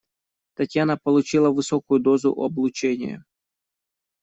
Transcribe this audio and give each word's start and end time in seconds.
Татьяна 0.55 0.97
получила 0.97 1.51
высокую 1.51 1.99
дозу 1.99 2.31
облучения. 2.43 3.23